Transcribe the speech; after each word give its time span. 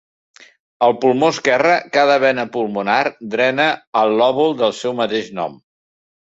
Al 0.85 0.93
pulmó 1.01 1.27
esquerre 1.33 1.75
cada 1.97 2.15
vena 2.23 2.45
pulmonar 2.55 3.03
drena 3.35 3.69
al 4.03 4.15
lòbul 4.23 4.57
del 4.63 4.75
seu 4.81 4.97
mateix 5.05 5.31
nom. 5.43 5.63